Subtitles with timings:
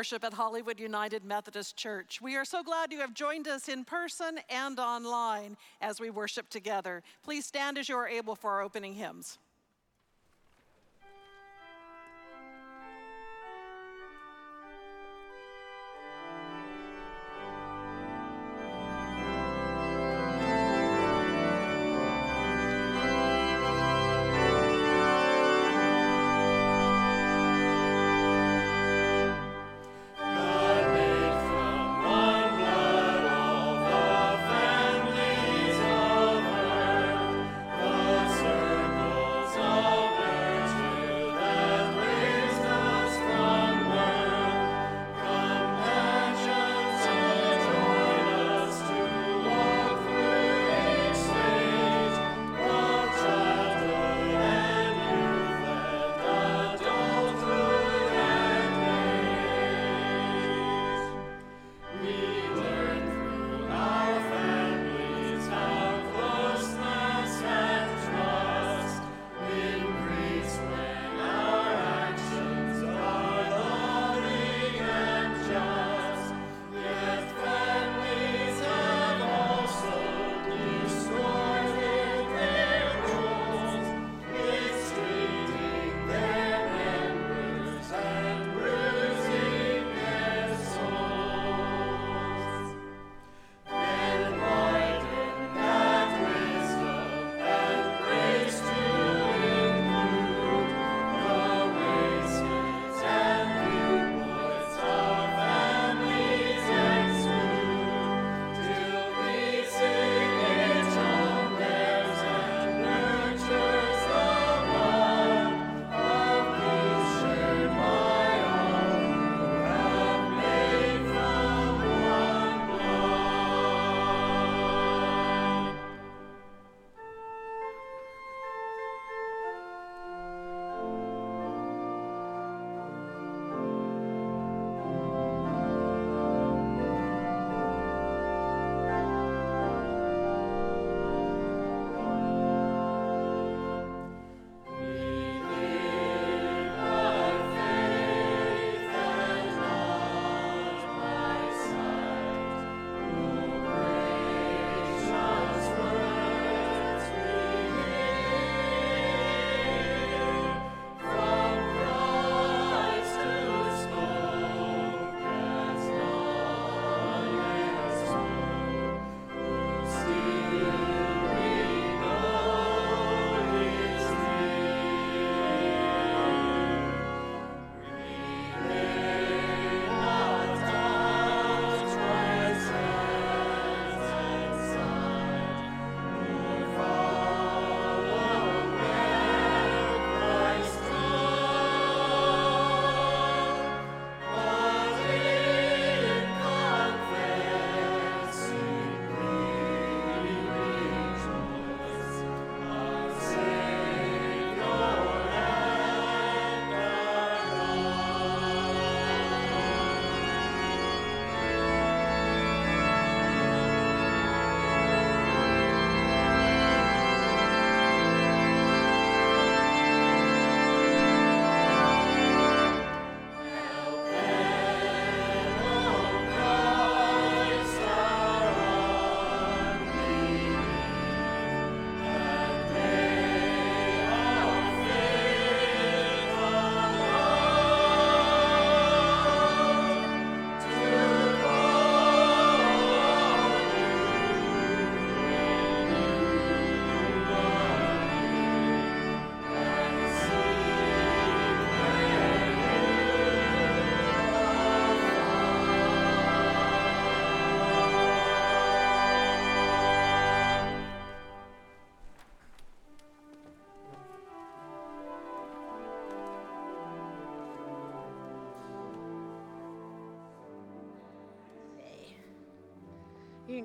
[0.00, 2.22] worship at Hollywood United Methodist Church.
[2.22, 6.48] We are so glad you have joined us in person and online as we worship
[6.48, 7.02] together.
[7.22, 9.38] Please stand as you are able for our opening hymns.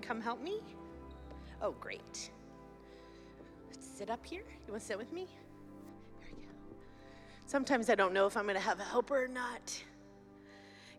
[0.08, 0.60] Come help me?
[1.62, 2.30] Oh, great.
[3.70, 4.44] Let's sit up here.
[4.68, 5.28] You want to sit with me?
[6.22, 6.52] There we go.
[7.48, 9.84] Sometimes I don't know if I'm going to have a helper or not.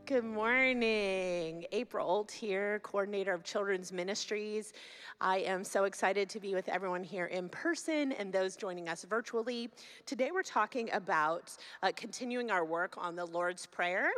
[0.07, 1.67] Good morning.
[1.73, 4.73] April Olt here, coordinator of Children's Ministries.
[5.21, 9.05] I am so excited to be with everyone here in person and those joining us
[9.05, 9.71] virtually.
[10.05, 14.11] Today we're talking about uh, continuing our work on the Lord's Prayer.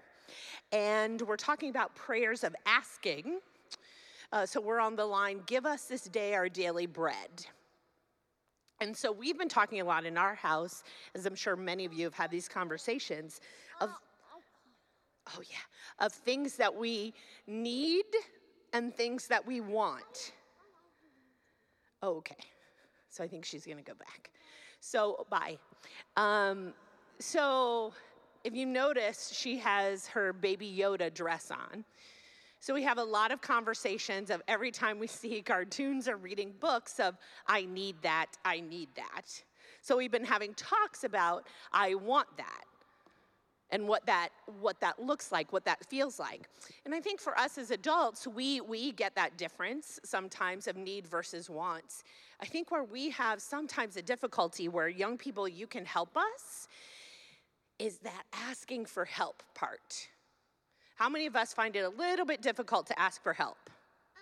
[0.72, 3.40] And we're talking about prayers of asking.
[4.32, 7.46] Uh, so we're on the line, give us this day our daily bread.
[8.80, 11.92] And so we've been talking a lot in our house, as I'm sure many of
[11.92, 13.40] you have had these conversations,
[13.80, 13.90] of,
[15.34, 17.14] oh yeah, of things that we
[17.46, 18.04] need
[18.72, 20.32] and things that we want.
[22.02, 22.36] Oh, okay.
[23.08, 24.30] So I think she's gonna go back.
[24.80, 25.58] So, bye.
[26.16, 26.72] Um,
[27.18, 27.92] so,
[28.44, 31.84] if you notice, she has her baby Yoda dress on.
[32.60, 36.52] So we have a lot of conversations of every time we see cartoons or reading
[36.60, 39.42] books of, I need that, I need that.
[39.80, 42.64] So we've been having talks about, I want that
[43.70, 46.48] and what that what that looks like what that feels like.
[46.84, 51.06] And i think for us as adults we we get that difference sometimes of need
[51.06, 52.02] versus wants.
[52.40, 56.68] I think where we have sometimes a difficulty where young people you can help us
[57.78, 60.08] is that asking for help part
[60.98, 63.70] how many of us find it a little bit difficult to ask for help?
[64.16, 64.20] Oh.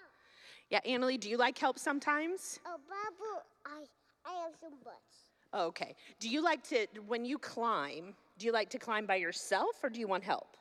[0.70, 2.60] Yeah, Annalie, do you like help sometimes?
[2.66, 5.26] Oh, Babu, I, I have some butts.
[5.54, 5.94] Okay.
[6.20, 9.88] Do you like to, when you climb, do you like to climb by yourself or
[9.88, 10.56] do you want help?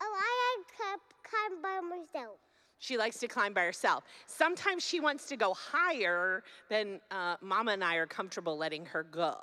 [0.00, 2.38] Oh, I like to climb by myself.
[2.80, 4.02] She likes to climb by herself.
[4.26, 9.04] Sometimes she wants to go higher than uh, Mama and I are comfortable letting her
[9.04, 9.36] go,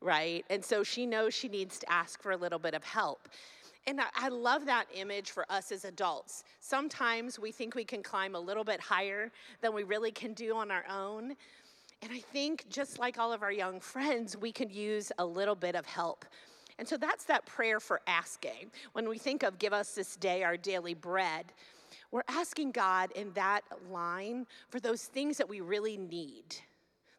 [0.00, 0.44] right?
[0.50, 3.28] And so she knows she needs to ask for a little bit of help.
[3.88, 6.44] And I, love that image for us as adults.
[6.60, 10.54] Sometimes we think we can climb a little bit higher than we really can do
[10.56, 11.34] on our own.
[12.02, 15.54] And I think, just like all of our young friends, we could use a little
[15.54, 16.26] bit of help.
[16.78, 18.70] And so that's that prayer for asking.
[18.92, 21.46] When we think of give us this day our daily bread,
[22.10, 26.56] we're asking God in that line for those things that we really need,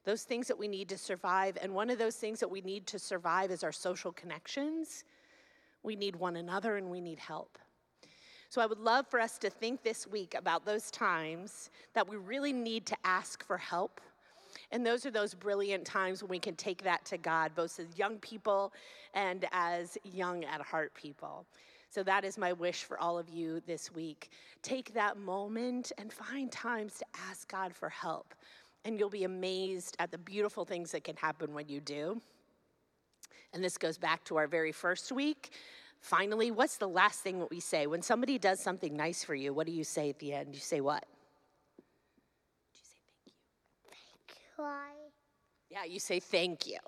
[0.04, 1.58] those things that we need to survive.
[1.64, 5.04] And one of those things that we need to survive is our social connections
[5.84, 7.58] we need one another and we need help.
[8.50, 12.18] So I would love for us to think this week about those times that we
[12.18, 14.02] really need to ask for help.
[14.72, 17.88] And those are those brilliant times when we can take that to God, both as
[17.96, 18.74] young people
[19.14, 21.46] and as young at heart people.
[21.92, 24.32] So that is my wish for all of you this week.
[24.62, 28.34] Take that moment and find times to ask God for help.
[28.86, 32.22] And you'll be amazed at the beautiful things that can happen when you do.
[33.54, 35.52] And this goes back to our very first week.
[36.02, 37.88] Finally, what's the last thing that we say?
[37.88, 40.54] When somebody does something nice for you, what do you say at the end?
[40.54, 41.06] You say what?
[41.78, 43.90] Do you say thank you?
[43.90, 44.66] Thank you.
[45.70, 46.80] Yeah, you say thank you.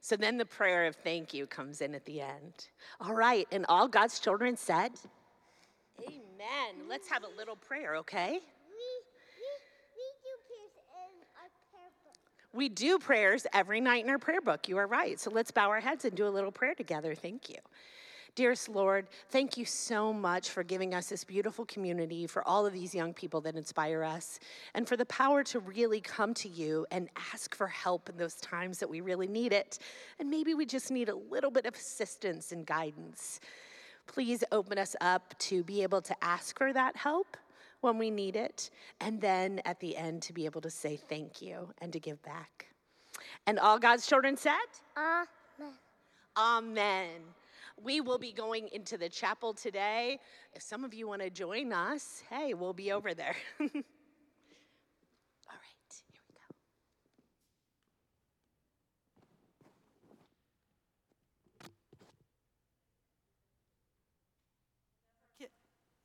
[0.00, 2.68] So then the prayer of thank you comes in at the end.
[3.00, 4.92] All right, and all God's children said,
[6.00, 6.88] Amen.
[6.88, 8.40] Let's have a little prayer, okay?
[12.52, 14.68] We do prayers every night in our prayer book.
[14.68, 15.20] You are right.
[15.20, 17.14] So let's bow our heads and do a little prayer together.
[17.14, 17.56] Thank you.
[18.34, 22.72] Dearest Lord, thank you so much for giving us this beautiful community, for all of
[22.72, 24.38] these young people that inspire us,
[24.74, 28.36] and for the power to really come to you and ask for help in those
[28.36, 29.80] times that we really need it.
[30.20, 33.40] And maybe we just need a little bit of assistance and guidance.
[34.06, 37.36] Please open us up to be able to ask for that help
[37.80, 41.40] when we need it, and then at the end to be able to say thank
[41.40, 42.66] you and to give back.
[43.46, 44.52] And all God's children said?
[44.96, 45.72] Amen.
[46.36, 47.20] Amen.
[47.82, 50.18] We will be going into the chapel today.
[50.52, 53.36] If some of you want to join us, hey, we'll be over there.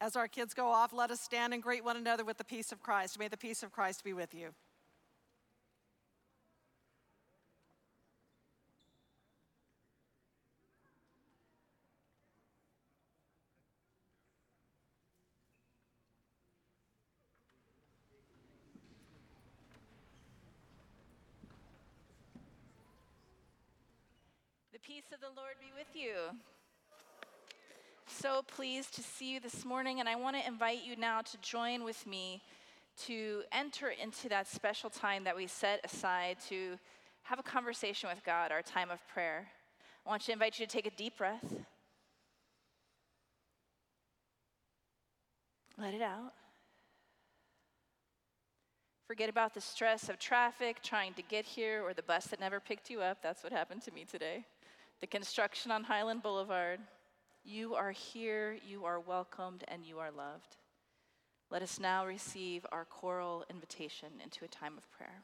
[0.03, 2.73] As our kids go off, let us stand and greet one another with the peace
[2.73, 3.17] of Christ.
[3.17, 4.49] May the peace of Christ be with you.
[24.73, 26.37] The peace of the Lord be with you
[28.13, 31.37] so pleased to see you this morning, and I want to invite you now to
[31.41, 32.41] join with me
[33.05, 36.77] to enter into that special time that we set aside to
[37.23, 39.47] have a conversation with God, our time of prayer.
[40.05, 41.43] I want to invite you to take a deep breath.
[45.77, 46.33] Let it out.
[49.07, 52.59] Forget about the stress of traffic, trying to get here, or the bus that never
[52.59, 53.23] picked you up.
[53.23, 54.45] That's what happened to me today.
[55.01, 56.79] The construction on Highland Boulevard.
[57.45, 60.55] You are here, you are welcomed, and you are loved.
[61.51, 65.23] Let us now receive our choral invitation into a time of prayer.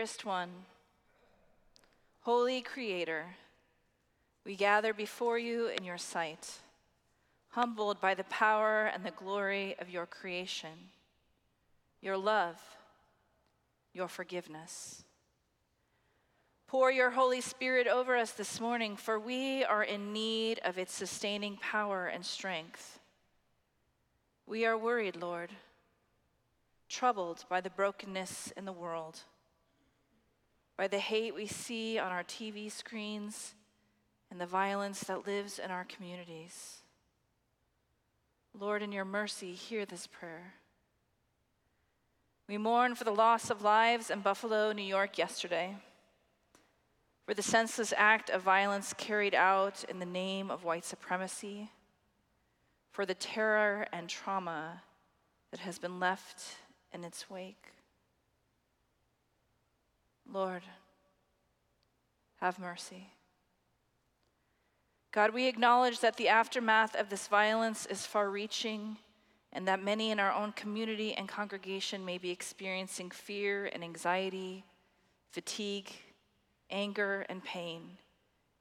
[0.00, 0.48] Dearest one,
[2.20, 3.36] Holy Creator,
[4.46, 6.60] we gather before you in your sight,
[7.50, 10.88] humbled by the power and the glory of your creation,
[12.00, 12.56] your love,
[13.92, 15.04] your forgiveness.
[16.66, 20.94] Pour your Holy Spirit over us this morning, for we are in need of its
[20.94, 23.00] sustaining power and strength.
[24.46, 25.50] We are worried, Lord,
[26.88, 29.24] troubled by the brokenness in the world,
[30.80, 33.54] by the hate we see on our TV screens,
[34.30, 36.78] and the violence that lives in our communities.
[38.58, 40.54] Lord, in your mercy, hear this prayer.
[42.48, 45.76] We mourn for the loss of lives in Buffalo, New York yesterday
[47.26, 51.70] for the senseless act of violence carried out in the name of white supremacy,
[52.90, 54.80] for the terror and trauma
[55.50, 56.42] that has been left
[56.94, 57.74] in its wake.
[60.32, 60.62] Lord,
[62.40, 63.08] have mercy.
[65.12, 68.96] God, we acknowledge that the aftermath of this violence is far reaching
[69.52, 74.64] and that many in our own community and congregation may be experiencing fear and anxiety,
[75.32, 75.90] fatigue,
[76.70, 77.98] anger, and pain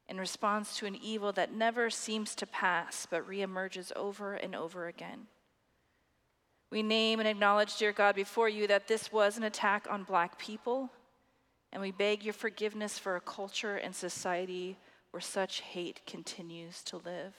[0.07, 4.87] in response to an evil that never seems to pass but reemerges over and over
[4.87, 5.27] again.
[6.71, 10.39] We name and acknowledge, dear God, before you that this was an attack on black
[10.39, 10.89] people,
[11.71, 14.77] and we beg your forgiveness for a culture and society
[15.11, 17.33] where such hate continues to live.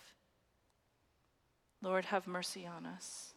[1.82, 3.34] Lord, have mercy on us.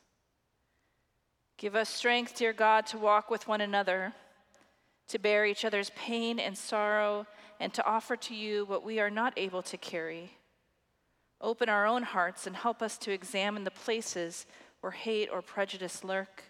[1.58, 4.14] Give us strength, dear God, to walk with one another
[5.08, 7.28] to bear each other's pain and sorrow,
[7.60, 10.32] and to offer to you what we are not able to carry.
[11.40, 14.46] Open our own hearts and help us to examine the places
[14.82, 16.44] where hate or prejudice lurk.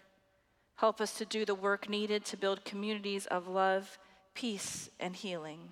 [0.76, 3.98] Help us to do the work needed to build communities of love,
[4.34, 5.70] peace, and healing.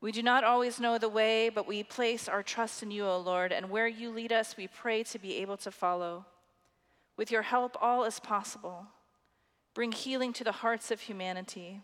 [0.00, 3.18] We do not always know the way, but we place our trust in you, O
[3.18, 6.26] Lord, and where you lead us, we pray to be able to follow.
[7.16, 8.86] With your help, all is possible.
[9.74, 11.82] Bring healing to the hearts of humanity.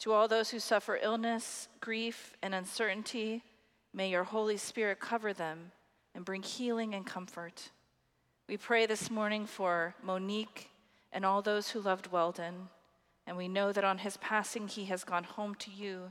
[0.00, 3.44] To all those who suffer illness, grief, and uncertainty,
[3.94, 5.70] may your Holy Spirit cover them
[6.14, 7.70] and bring healing and comfort.
[8.48, 10.70] We pray this morning for Monique
[11.12, 12.70] and all those who loved Weldon,
[13.30, 16.10] and we know that on his passing he has gone home to you.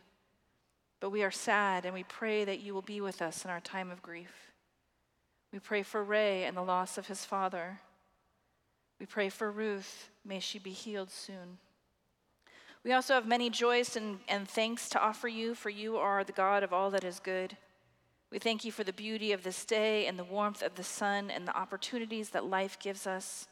[1.02, 3.60] But we are sad and we pray that you will be with us in our
[3.60, 4.54] time of grief.
[5.52, 7.82] We pray for Ray and the loss of his father.
[9.02, 10.10] We pray for Ruth.
[10.24, 11.58] May she be healed soon.
[12.86, 16.32] We also have many joys and, and thanks to offer you, for you are the
[16.32, 17.58] God of all that is good.
[18.32, 21.30] We thank you for the beauty of this day and the warmth of the sun
[21.30, 23.50] and the opportunities that life gives us.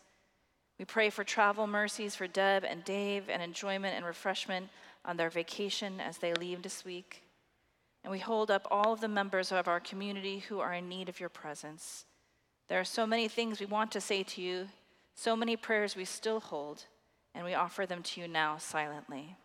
[0.80, 4.70] We pray for travel mercies for Deb and Dave and enjoyment and refreshment
[5.04, 7.24] on their vacation as they leave this week.
[8.04, 11.10] And we hold up all of the members of our community who are in need
[11.10, 12.06] of your presence.
[12.68, 14.68] There are so many things we want to say to you,
[15.16, 16.86] so many prayers we still hold,
[17.34, 19.36] and we offer them to you now silently.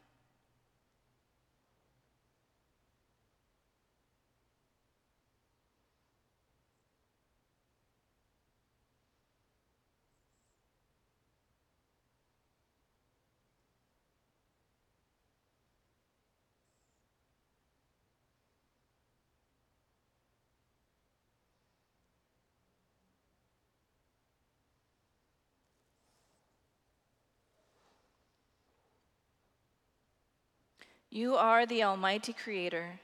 [31.15, 32.99] You are the Almighty Creator,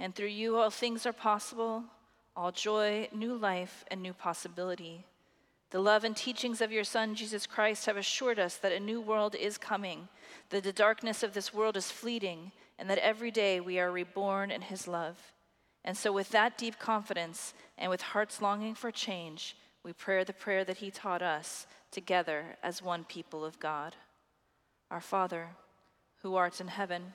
[0.00, 1.84] and through you all things are possible
[2.34, 5.04] all joy, new life, and new possibility.
[5.70, 9.00] The love and teachings of your Son, Jesus Christ, have assured us that a new
[9.00, 10.08] world is coming,
[10.50, 14.50] that the darkness of this world is fleeting, and that every day we are reborn
[14.50, 15.16] in His love.
[15.84, 20.32] And so, with that deep confidence and with hearts longing for change, we pray the
[20.32, 23.94] prayer that He taught us together as one people of God.
[24.90, 25.50] Our Father,
[26.22, 27.14] who art in heaven,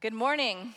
[0.00, 0.72] Good morning.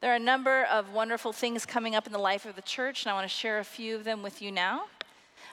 [0.00, 3.04] There are a number of wonderful things coming up in the life of the church,
[3.04, 4.84] and I want to share a few of them with you now.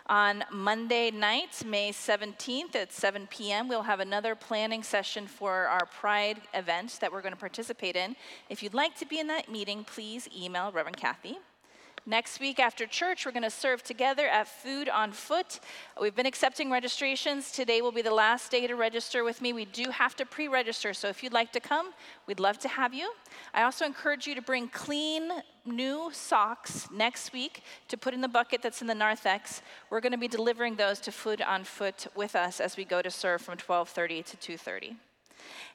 [0.05, 5.85] On Monday night, May 17th at 7 p.m., we'll have another planning session for our
[5.85, 8.15] Pride event that we're going to participate in.
[8.47, 11.39] If you'd like to be in that meeting, please email Reverend Kathy.
[12.09, 15.59] Next week after church, we're going to serve together at Food on Foot.
[16.01, 17.51] We've been accepting registrations.
[17.51, 19.53] Today will be the last day to register with me.
[19.53, 21.91] We do have to pre register, so if you'd like to come,
[22.25, 23.13] we'd love to have you.
[23.53, 25.29] I also encourage you to bring clean,
[25.67, 29.61] new socks next week to put in the bucket that's in the narthex.
[29.91, 33.03] We're going to be delivering those to Food on Foot with us as we go
[33.03, 34.95] to serve from 12:30 to 2:30.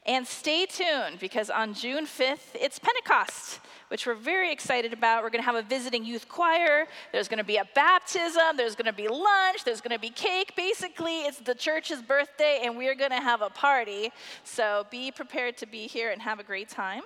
[0.07, 5.23] And stay tuned because on June 5th, it's Pentecost, which we're very excited about.
[5.23, 6.87] We're going to have a visiting youth choir.
[7.13, 8.57] There's going to be a baptism.
[8.57, 9.65] There's going to be lunch.
[9.65, 10.55] There's going to be cake.
[10.57, 14.13] Basically, it's the church's birthday, and we're going to have a party.
[14.45, 17.03] So be prepared to be here and have a great time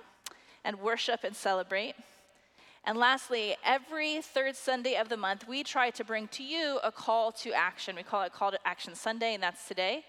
[0.65, 1.95] and worship and celebrate.
[2.85, 6.91] And lastly, every third Sunday of the month, we try to bring to you a
[6.91, 7.95] call to action.
[7.95, 10.05] We call it Call to Action Sunday, and that's today.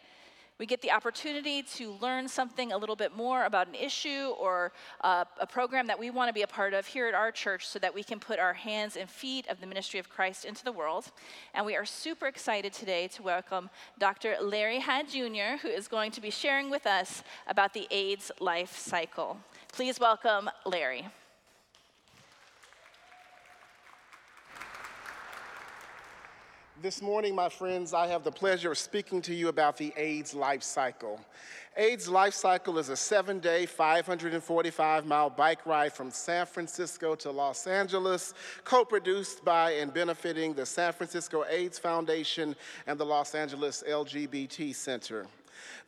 [0.61, 4.73] We get the opportunity to learn something a little bit more about an issue or
[5.01, 7.66] uh, a program that we want to be a part of here at our church
[7.66, 10.62] so that we can put our hands and feet of the ministry of Christ into
[10.62, 11.12] the world.
[11.55, 14.37] And we are super excited today to welcome Dr.
[14.38, 18.77] Larry Hadd Jr., who is going to be sharing with us about the AIDS life
[18.77, 19.38] cycle.
[19.73, 21.07] Please welcome Larry.
[26.82, 30.32] This morning, my friends, I have the pleasure of speaking to you about the AIDS
[30.32, 31.20] life cycle.
[31.76, 37.30] AIDS life cycle is a seven day, 545 mile bike ride from San Francisco to
[37.30, 38.32] Los Angeles,
[38.64, 44.74] co produced by and benefiting the San Francisco AIDS Foundation and the Los Angeles LGBT
[44.74, 45.26] Center.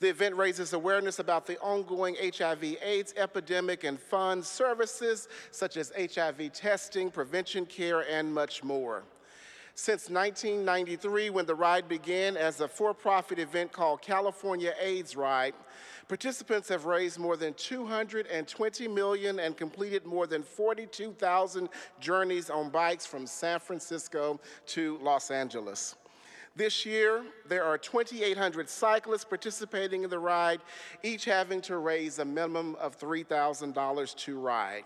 [0.01, 5.91] The event raises awareness about the ongoing HIV AIDS epidemic and funds services such as
[5.97, 9.05] HIV testing, prevention care, and much more.
[9.75, 15.55] Since 1993, when the ride began as a for profit event called California AIDS Ride,
[16.09, 23.07] participants have raised more than 220 million and completed more than 42,000 journeys on bikes
[23.07, 25.97] from San Francisco to Los Angeles.
[26.55, 30.61] This year, there are 2,800 cyclists participating in the ride,
[31.03, 34.85] each having to raise a minimum of $3,000 to ride.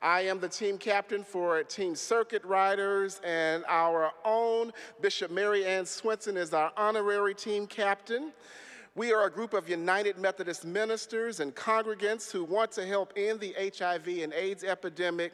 [0.00, 5.86] I am the team captain for Team Circuit Riders, and our own Bishop Mary Ann
[5.86, 8.30] Swenson is our honorary team captain.
[8.94, 13.40] We are a group of United Methodist ministers and congregants who want to help end
[13.40, 15.32] the HIV and AIDS epidemic.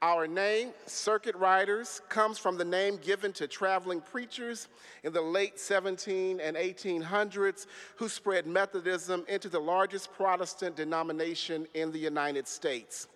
[0.00, 4.68] Our name, Circuit Riders, comes from the name given to traveling preachers
[5.02, 11.90] in the late 17 and 1800s who spread Methodism into the largest Protestant denomination in
[11.90, 13.08] the United States.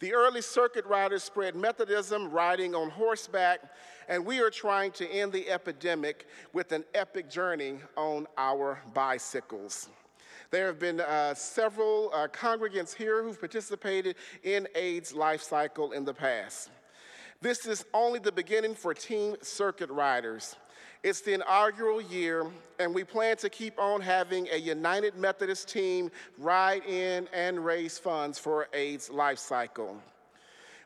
[0.00, 3.60] The early circuit riders spread Methodism riding on horseback,
[4.08, 9.88] and we are trying to end the epidemic with an epic journey on our bicycles.
[10.52, 16.04] There have been uh, several uh, congregants here who've participated in AIDS life cycle in
[16.04, 16.70] the past.
[17.40, 20.56] This is only the beginning for Team Circuit Riders.
[21.04, 22.44] It's the inaugural year,
[22.80, 27.98] and we plan to keep on having a United Methodist team ride in and raise
[27.98, 30.02] funds for AIDS life cycle.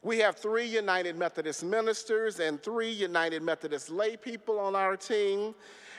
[0.02, 5.54] We have three United Methodist ministers and three United Methodist lay people on our team.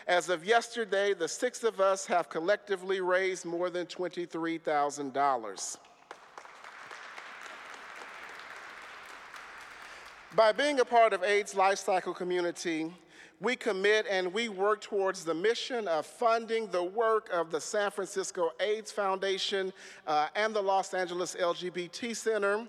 [0.08, 5.78] As of yesterday, the six of us have collectively raised more than $23,000.
[10.36, 12.92] By being a part of AIDS Life Cycle community,
[13.44, 17.92] we commit and we work towards the mission of funding the work of the San
[17.92, 19.74] Francisco AIDS Foundation
[20.08, 22.66] uh, and the Los Angeles LGBT Center.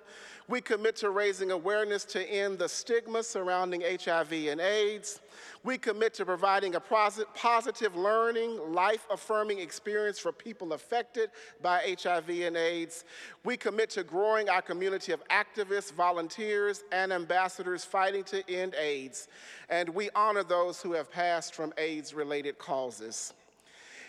[0.48, 5.20] We commit to raising awareness to end the stigma surrounding HIV and AIDS.
[5.64, 11.30] We commit to providing a positive learning, life affirming experience for people affected
[11.62, 13.06] by HIV and AIDS.
[13.44, 19.28] We commit to growing our community of activists, volunteers, and ambassadors fighting to end AIDS.
[19.70, 23.32] And we honor those who have passed from AIDS related causes.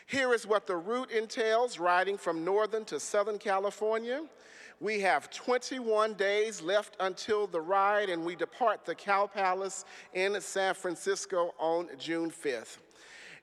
[0.07, 4.23] Here is what the route entails riding from Northern to Southern California.
[4.81, 10.39] We have 21 days left until the ride, and we depart the Cow Palace in
[10.41, 12.77] San Francisco on June 5th.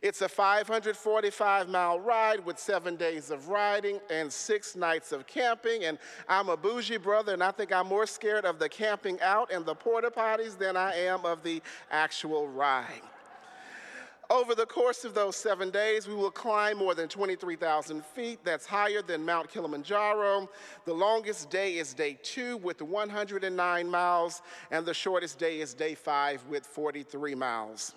[0.02, 5.84] It's a 545 mile ride with seven days of riding and six nights of camping.
[5.84, 5.96] And
[6.28, 9.64] I'm a bougie brother, and I think I'm more scared of the camping out and
[9.64, 13.00] the porta potties than I am of the actual ride.
[14.32, 18.38] Over the course of those seven days, we will climb more than 23,000 feet.
[18.42, 20.48] That's higher than Mount Kilimanjaro.
[20.86, 24.40] The longest day is day two with 109 miles,
[24.70, 27.94] and the shortest day is day five with 43 miles.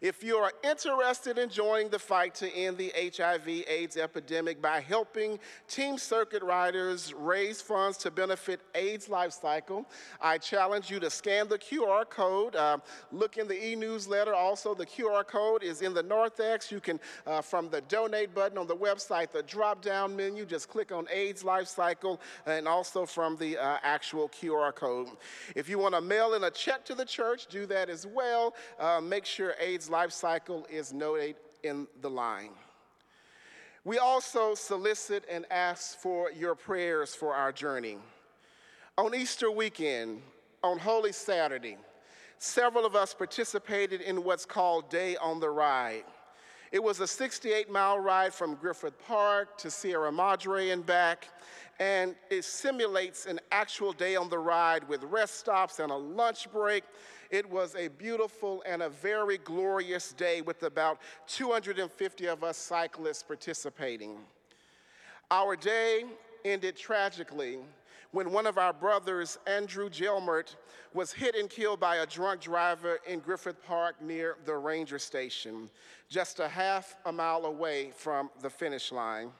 [0.00, 4.80] If you are interested in joining the fight to end the HIV AIDS epidemic by
[4.80, 9.86] helping Team Circuit Riders raise funds to benefit AIDS Life Cycle,
[10.20, 12.56] I challenge you to scan the QR code.
[12.56, 12.78] Uh,
[13.12, 14.34] look in the e-newsletter.
[14.34, 16.70] Also, the QR code is in the North-X.
[16.70, 20.92] You can, uh, from the donate button on the website, the drop-down menu, just click
[20.92, 25.08] on AIDS Life Cycle, and also from the uh, actual QR code.
[25.54, 28.54] If you want to mail in a check to the church, do that as well.
[28.78, 32.50] Uh, make sure AIDS life cycle is noted in the line.
[33.84, 37.98] We also solicit and ask for your prayers for our journey.
[38.98, 40.20] On Easter weekend,
[40.62, 41.78] on Holy Saturday,
[42.36, 46.04] several of us participated in what's called Day on the Ride.
[46.72, 51.28] It was a 68 mile ride from Griffith Park to Sierra Madre and back,
[51.78, 56.50] and it simulates an actual day on the ride with rest stops and a lunch
[56.52, 56.84] break
[57.30, 63.22] it was a beautiful and a very glorious day with about 250 of us cyclists
[63.22, 64.18] participating.
[65.30, 66.04] Our day
[66.44, 67.60] ended tragically
[68.12, 70.56] when one of our brothers, Andrew Gelmert,
[70.94, 75.70] was hit and killed by a drunk driver in Griffith Park near the ranger station,
[76.08, 79.30] just a half a mile away from the finish line.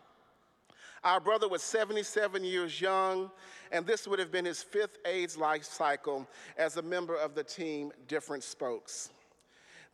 [1.03, 3.31] Our brother was 77 years young,
[3.73, 6.29] and this would have been his fifth AIDS life cycle
[6.59, 9.11] as a member of the team Different Spokes.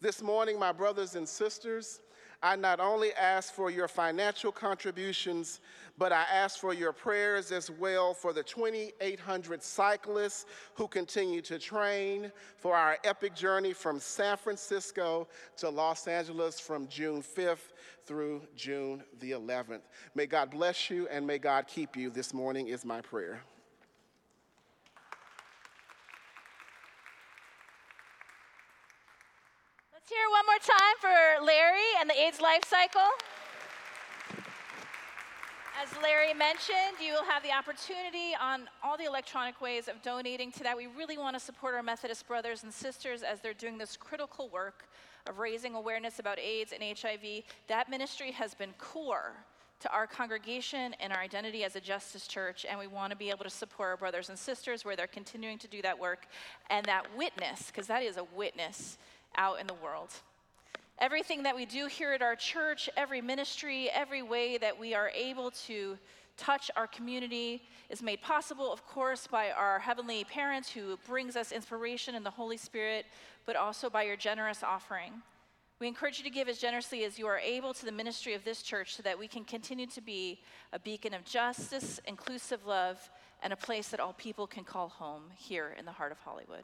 [0.00, 2.00] This morning, my brothers and sisters,
[2.46, 5.58] I not only ask for your financial contributions,
[5.98, 11.58] but I ask for your prayers as well for the 2,800 cyclists who continue to
[11.58, 17.72] train for our epic journey from San Francisco to Los Angeles from June 5th
[18.04, 19.82] through June the 11th.
[20.14, 23.42] May God bless you and may God keep you this morning, is my prayer.
[30.08, 33.08] Let's hear one more time for Larry and the AIDS life cycle.
[35.82, 40.52] As Larry mentioned, you will have the opportunity on all the electronic ways of donating
[40.52, 40.76] to that.
[40.76, 44.48] We really want to support our Methodist brothers and sisters as they're doing this critical
[44.50, 44.84] work
[45.28, 47.42] of raising awareness about AIDS and HIV.
[47.66, 49.32] That ministry has been core
[49.80, 53.30] to our congregation and our identity as a justice church, and we want to be
[53.30, 56.28] able to support our brothers and sisters where they're continuing to do that work
[56.70, 58.98] and that witness, because that is a witness
[59.36, 60.10] out in the world.
[60.98, 65.10] Everything that we do here at our church, every ministry, every way that we are
[65.10, 65.98] able to
[66.36, 71.52] touch our community is made possible, of course, by our heavenly parents who brings us
[71.52, 73.06] inspiration in the Holy Spirit,
[73.44, 75.12] but also by your generous offering.
[75.78, 78.44] We encourage you to give as generously as you are able to the ministry of
[78.44, 80.40] this church so that we can continue to be
[80.72, 83.10] a beacon of justice, inclusive love,
[83.42, 86.62] and a place that all people can call home here in the heart of Hollywood.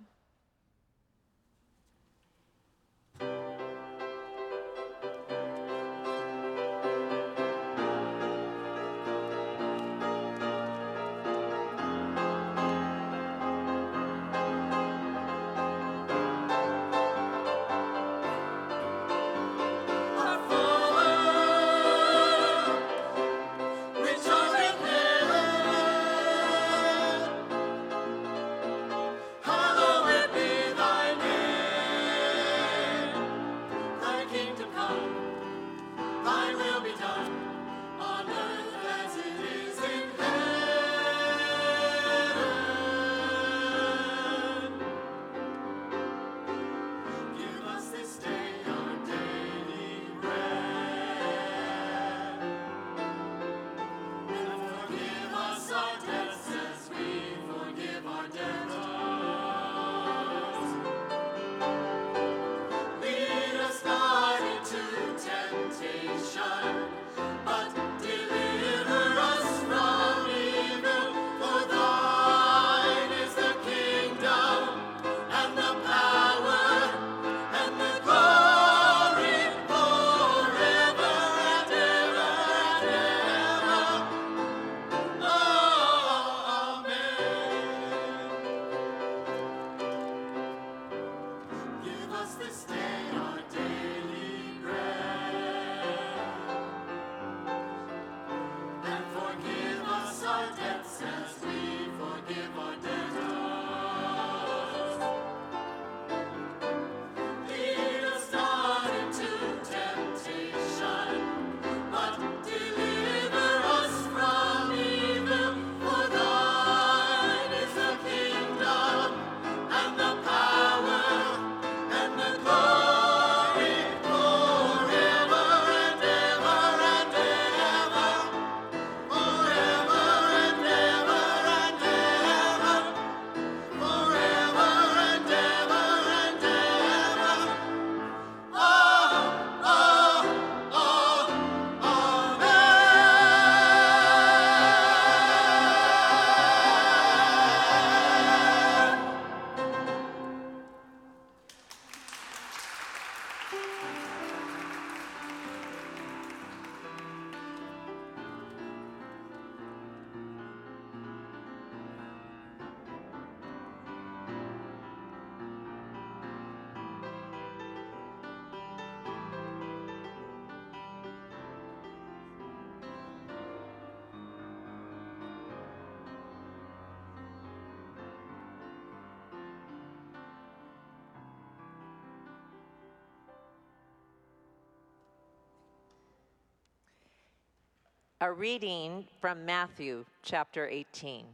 [188.22, 191.24] A reading from Matthew chapter 18.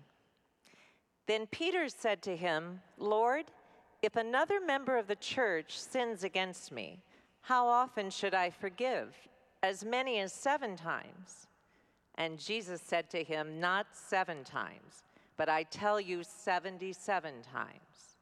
[1.27, 3.45] Then Peter said to him, Lord,
[4.01, 7.03] if another member of the church sins against me,
[7.43, 9.15] how often should I forgive?
[9.63, 11.47] As many as seven times.
[12.15, 15.05] And Jesus said to him, Not seven times,
[15.37, 18.17] but I tell you 77 times.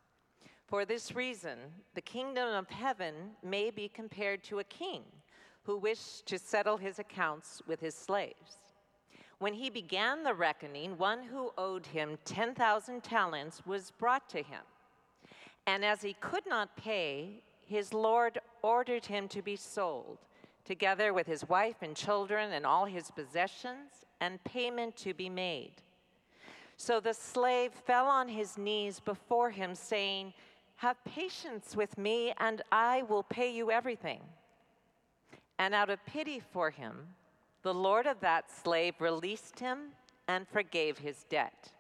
[0.67, 1.59] For this reason,
[1.95, 3.15] the kingdom of heaven
[3.45, 5.05] may be compared to a king
[5.67, 8.57] who wished to settle his accounts with his slaves.
[9.39, 14.63] When he began the reckoning, one who owed him 10,000 talents was brought to him.
[15.67, 20.19] And as he could not pay, his Lord ordered him to be sold,
[20.65, 25.83] together with his wife and children and all his possessions, and payment to be made.
[26.77, 30.33] So the slave fell on his knees before him, saying,
[30.77, 34.21] Have patience with me, and I will pay you everything.
[35.59, 37.09] And out of pity for him,
[37.63, 39.89] the Lord of that slave released him
[40.29, 41.73] and forgave his debt.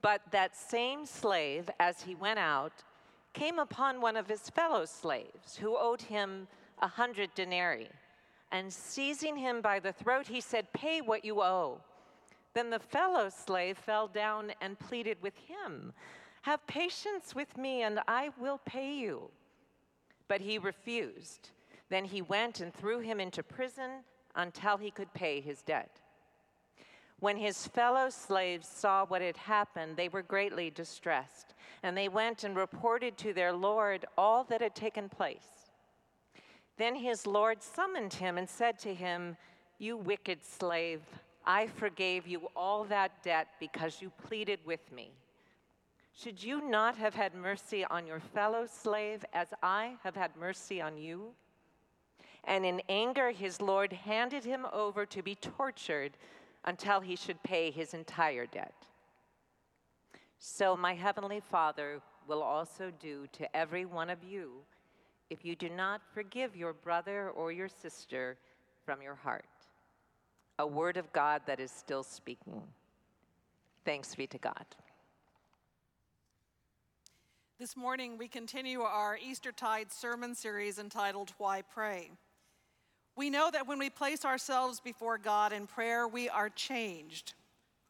[0.00, 2.72] But that same slave, as he went out,
[3.32, 6.48] came upon one of his fellow slaves who owed him
[6.80, 7.88] a hundred denarii.
[8.50, 11.80] And seizing him by the throat, he said, Pay what you owe.
[12.52, 15.92] Then the fellow slave fell down and pleaded with him,
[16.42, 19.30] Have patience with me, and I will pay you.
[20.28, 21.50] But he refused.
[21.92, 24.02] Then he went and threw him into prison
[24.34, 26.00] until he could pay his debt.
[27.20, 32.44] When his fellow slaves saw what had happened, they were greatly distressed, and they went
[32.44, 35.70] and reported to their Lord all that had taken place.
[36.78, 39.36] Then his Lord summoned him and said to him,
[39.78, 41.02] You wicked slave,
[41.44, 45.10] I forgave you all that debt because you pleaded with me.
[46.14, 50.80] Should you not have had mercy on your fellow slave as I have had mercy
[50.80, 51.34] on you?
[52.44, 56.12] And in anger, his Lord handed him over to be tortured
[56.64, 58.74] until he should pay his entire debt.
[60.38, 64.52] So my heavenly Father will also do to every one of you
[65.30, 68.36] if you do not forgive your brother or your sister
[68.84, 69.44] from your heart.
[70.58, 72.62] A word of God that is still speaking.
[73.84, 74.66] Thanks be to God.
[77.58, 82.10] This morning, we continue our Eastertide sermon series entitled Why Pray.
[83.16, 87.34] We know that when we place ourselves before God in prayer, we are changed.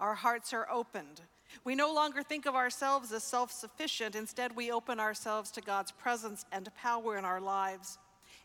[0.01, 1.21] Our hearts are opened.
[1.65, 4.17] We no longer think of ourselves as self sufficient.
[4.17, 7.99] Instead, we open ourselves to God's presence and power in our lives,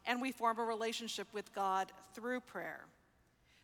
[0.06, 2.82] and we form a relationship with God through prayer.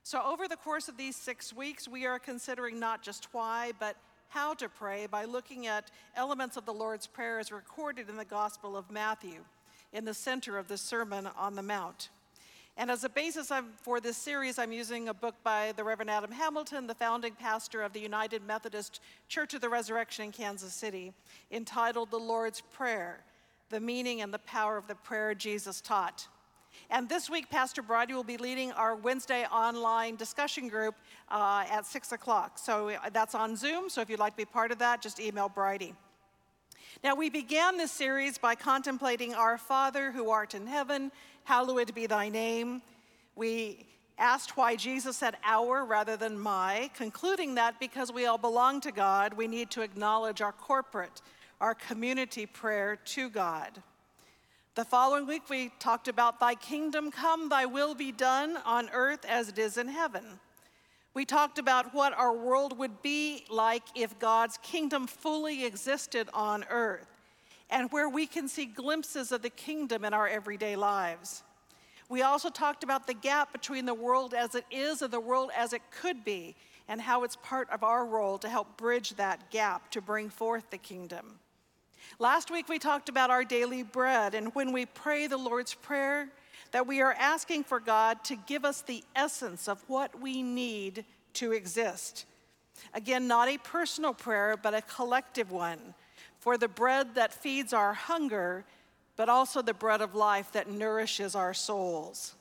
[0.01, 3.95] So, over the course of these six weeks, we are considering not just why, but
[4.29, 8.25] how to pray by looking at elements of the Lord's Prayer as recorded in the
[8.25, 9.45] Gospel of Matthew
[9.91, 12.09] in the center of the Sermon on the Mount.
[12.75, 13.51] And as a basis
[13.83, 17.83] for this series, I'm using a book by the Reverend Adam Hamilton, the founding pastor
[17.83, 18.99] of the United Methodist
[19.29, 21.13] Church of the Resurrection in Kansas City,
[21.51, 23.23] entitled The Lord's Prayer
[23.69, 26.27] The Meaning and the Power of the Prayer Jesus Taught.
[26.89, 30.95] And this week, Pastor Bridie will be leading our Wednesday online discussion group
[31.29, 32.57] uh, at 6 o'clock.
[32.57, 33.87] So uh, that's on Zoom.
[33.87, 35.93] So if you'd like to be part of that, just email Bridie.
[37.03, 41.11] Now, we began this series by contemplating Our Father who art in heaven
[41.43, 42.81] hallowed be thy name.
[43.35, 43.85] We
[44.17, 48.91] asked why Jesus said our rather than my, concluding that because we all belong to
[48.91, 51.21] God, we need to acknowledge our corporate,
[51.59, 53.81] our community prayer to God.
[54.75, 59.25] The following week, we talked about Thy kingdom come, Thy will be done on earth
[59.25, 60.39] as it is in heaven.
[61.13, 66.65] We talked about what our world would be like if God's kingdom fully existed on
[66.71, 67.12] earth
[67.69, 71.43] and where we can see glimpses of the kingdom in our everyday lives.
[72.09, 75.51] We also talked about the gap between the world as it is and the world
[75.55, 76.55] as it could be,
[76.87, 80.69] and how it's part of our role to help bridge that gap to bring forth
[80.69, 81.39] the kingdom.
[82.19, 86.29] Last week we talked about our daily bread, and when we pray the Lord's Prayer,
[86.71, 91.05] that we are asking for God to give us the essence of what we need
[91.35, 92.25] to exist.
[92.93, 95.93] Again, not a personal prayer, but a collective one
[96.43, 98.65] for the bread that feeds our hunger,
[99.15, 102.35] but also the bread of life that nourishes our souls.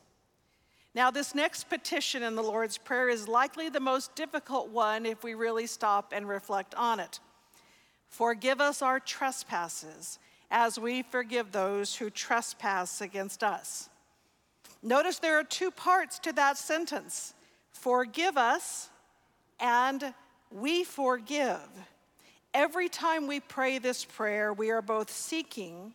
[0.93, 5.23] Now, this next petition in the Lord's Prayer is likely the most difficult one if
[5.23, 7.21] we really stop and reflect on it.
[8.09, 10.19] Forgive us our trespasses
[10.51, 13.89] as we forgive those who trespass against us.
[14.83, 17.35] Notice there are two parts to that sentence
[17.71, 18.91] forgive us
[19.61, 20.13] and
[20.51, 21.61] we forgive.
[22.55, 25.95] Every time we pray this prayer, we are both seeking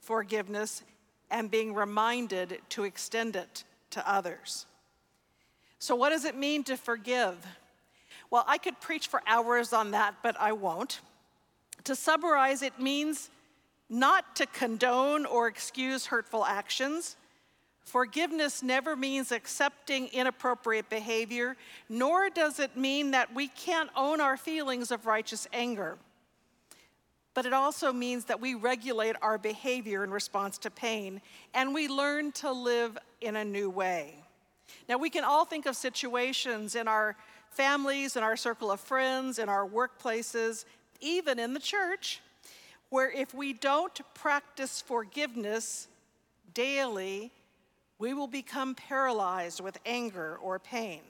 [0.00, 0.82] forgiveness
[1.30, 4.64] and being reminded to extend it to others.
[5.78, 7.36] So, what does it mean to forgive?
[8.30, 11.00] Well, I could preach for hours on that, but I won't.
[11.84, 13.30] To summarize, it means
[13.88, 17.16] not to condone or excuse hurtful actions.
[17.88, 21.56] Forgiveness never means accepting inappropriate behavior,
[21.88, 25.96] nor does it mean that we can't own our feelings of righteous anger.
[27.32, 31.22] But it also means that we regulate our behavior in response to pain
[31.54, 34.16] and we learn to live in a new way.
[34.86, 37.16] Now, we can all think of situations in our
[37.52, 40.66] families, in our circle of friends, in our workplaces,
[41.00, 42.20] even in the church,
[42.90, 45.88] where if we don't practice forgiveness
[46.52, 47.32] daily,
[47.98, 51.02] we will become paralyzed with anger or pain.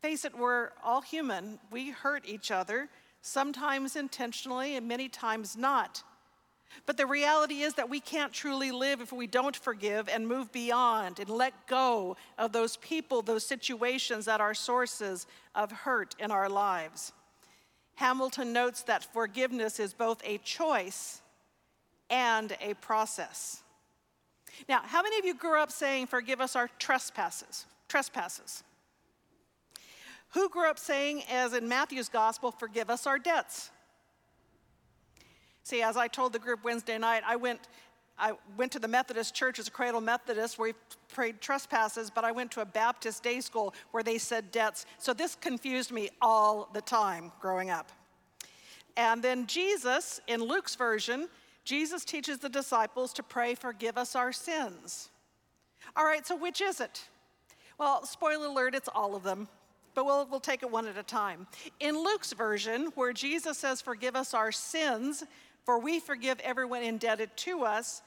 [0.00, 1.58] Face it, we're all human.
[1.70, 2.88] We hurt each other,
[3.20, 6.02] sometimes intentionally and many times not.
[6.86, 10.52] But the reality is that we can't truly live if we don't forgive and move
[10.52, 16.30] beyond and let go of those people, those situations that are sources of hurt in
[16.30, 17.12] our lives.
[17.96, 21.20] Hamilton notes that forgiveness is both a choice
[22.10, 23.62] and a process.
[24.68, 27.66] Now, how many of you grew up saying, Forgive us our trespasses?
[27.88, 28.62] Trespasses.
[30.30, 33.70] Who grew up saying, as in Matthew's gospel, Forgive us our debts?
[35.62, 37.60] See, as I told the group Wednesday night, I went,
[38.18, 40.74] I went to the Methodist church as a cradle Methodist where we
[41.12, 44.86] prayed trespasses, but I went to a Baptist day school where they said debts.
[44.96, 47.92] So this confused me all the time growing up.
[48.96, 51.28] And then Jesus, in Luke's version,
[51.68, 55.10] Jesus teaches the disciples to pray, Forgive us our sins.
[55.94, 57.06] All right, so which is it?
[57.76, 59.48] Well, spoiler alert, it's all of them,
[59.94, 61.46] but we'll, we'll take it one at a time.
[61.78, 65.24] In Luke's version, where Jesus says, Forgive us our sins,
[65.66, 68.00] for we forgive everyone indebted to us,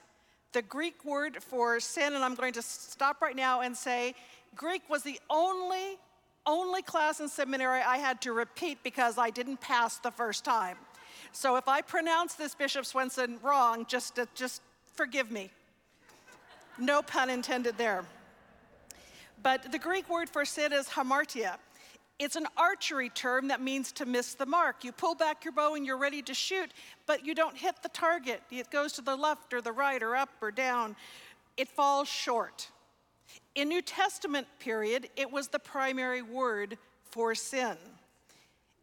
[0.54, 4.16] the Greek word for sin, and I'm going to stop right now and say,
[4.56, 6.00] Greek was the only,
[6.48, 10.78] only class in seminary I had to repeat because I didn't pass the first time.
[11.34, 14.62] So if I pronounce this, Bishop Swenson, wrong, just, uh, just
[14.94, 15.50] forgive me.
[16.78, 18.04] No pun intended there.
[19.44, 21.56] But the Greek word for sin is hamartia.
[22.20, 24.84] It's an archery term that means to miss the mark.
[24.84, 26.72] You pull back your bow and you're ready to shoot,
[27.08, 28.44] but you don't hit the target.
[28.52, 30.96] It goes to the left or the right or up or down.
[31.58, 32.70] It falls short.
[33.56, 37.76] In New Testament period, it was the primary word for sin.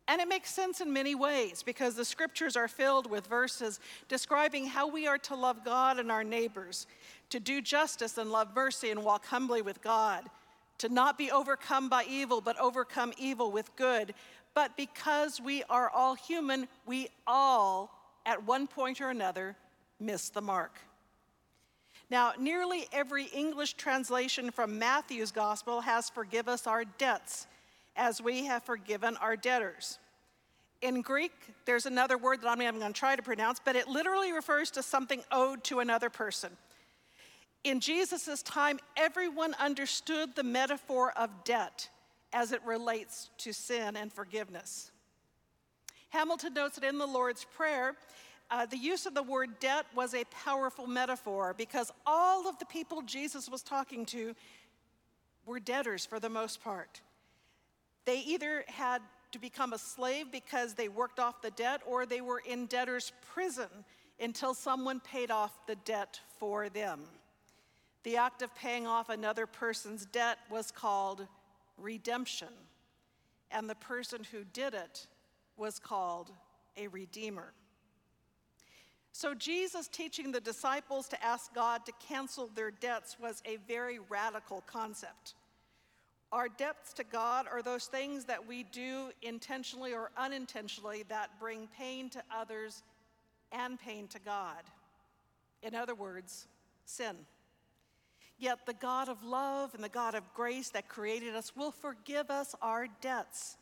[0.08, 3.78] And it makes sense in many ways because the scriptures are filled with verses
[4.08, 6.86] describing how we are to love God and our neighbors,
[7.28, 10.24] to do justice and love mercy and walk humbly with God,
[10.78, 14.14] to not be overcome by evil, but overcome evil with good.
[14.54, 17.90] But because we are all human, we all,
[18.24, 19.56] at one point or another,
[20.00, 20.78] miss the mark.
[22.08, 27.46] Now, nearly every English translation from Matthew's gospel has forgive us our debts
[27.98, 29.98] as we have forgiven our debtors.
[30.80, 31.32] In Greek,
[31.66, 34.32] there's another word that I'm not even going to try to pronounce, but it literally
[34.32, 36.52] refers to something owed to another person.
[37.64, 41.90] In Jesus' time, everyone understood the metaphor of debt
[42.32, 44.92] as it relates to sin and forgiveness.
[46.10, 47.96] Hamilton notes that in the Lord's Prayer,
[48.50, 52.64] uh, the use of the word debt was a powerful metaphor because all of the
[52.66, 54.34] people Jesus was talking to
[55.44, 57.00] were debtors for the most part.
[58.08, 59.02] They either had
[59.32, 63.12] to become a slave because they worked off the debt or they were in debtor's
[63.34, 63.68] prison
[64.18, 67.00] until someone paid off the debt for them.
[68.04, 71.26] The act of paying off another person's debt was called
[71.76, 72.48] redemption,
[73.50, 75.06] and the person who did it
[75.58, 76.32] was called
[76.78, 77.52] a redeemer.
[79.12, 83.98] So, Jesus teaching the disciples to ask God to cancel their debts was a very
[83.98, 85.34] radical concept.
[86.30, 91.68] Our debts to God are those things that we do intentionally or unintentionally that bring
[91.76, 92.82] pain to others
[93.50, 94.62] and pain to God.
[95.62, 96.46] In other words,
[96.84, 97.16] sin.
[98.38, 102.30] Yet the God of love and the God of grace that created us will forgive
[102.30, 103.56] us our debts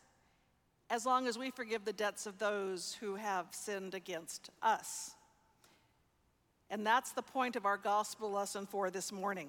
[0.91, 5.13] as long as we forgive the debts of those who have sinned against us.
[6.71, 9.49] And that's the point of our gospel lesson for this morning.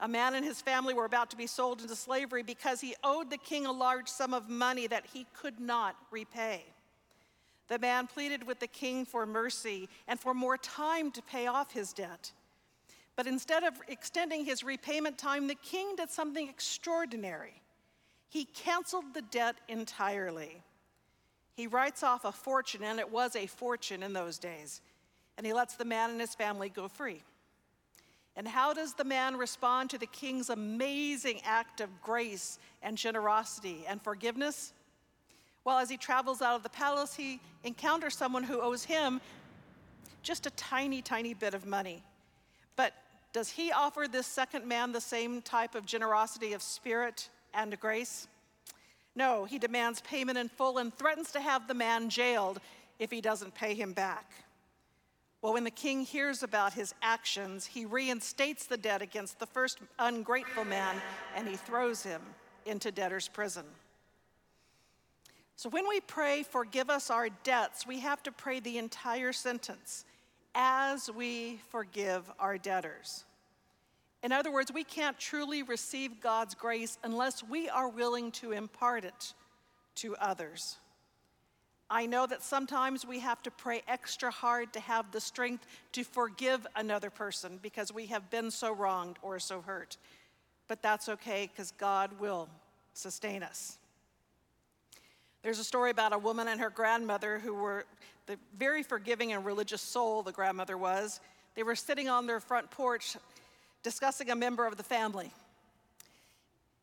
[0.00, 3.30] A man and his family were about to be sold into slavery because he owed
[3.30, 6.64] the king a large sum of money that he could not repay.
[7.68, 11.72] The man pleaded with the king for mercy and for more time to pay off
[11.72, 12.32] his debt.
[13.16, 17.62] But instead of extending his repayment time, the king did something extraordinary.
[18.28, 20.62] He canceled the debt entirely.
[21.54, 24.82] He writes off a fortune, and it was a fortune in those days,
[25.38, 27.22] and he lets the man and his family go free.
[28.36, 33.84] And how does the man respond to the king's amazing act of grace and generosity
[33.88, 34.72] and forgiveness?
[35.64, 39.20] Well, as he travels out of the palace, he encounters someone who owes him
[40.22, 42.02] just a tiny, tiny bit of money.
[42.76, 42.92] But
[43.32, 48.26] does he offer this second man the same type of generosity of spirit and grace?
[49.14, 52.60] No, he demands payment in full and threatens to have the man jailed
[52.98, 54.30] if he doesn't pay him back.
[55.44, 59.78] Well, when the king hears about his actions, he reinstates the debt against the first
[59.98, 60.96] ungrateful man
[61.36, 62.22] and he throws him
[62.64, 63.66] into debtor's prison.
[65.56, 70.06] So when we pray, forgive us our debts, we have to pray the entire sentence
[70.54, 73.24] as we forgive our debtors.
[74.22, 79.04] In other words, we can't truly receive God's grace unless we are willing to impart
[79.04, 79.34] it
[79.96, 80.78] to others.
[81.90, 86.02] I know that sometimes we have to pray extra hard to have the strength to
[86.02, 89.96] forgive another person because we have been so wronged or so hurt.
[90.66, 92.48] But that's okay because God will
[92.94, 93.78] sustain us.
[95.42, 97.84] There's a story about a woman and her grandmother who were
[98.26, 101.20] the very forgiving and religious soul, the grandmother was.
[101.54, 103.16] They were sitting on their front porch
[103.82, 105.30] discussing a member of the family.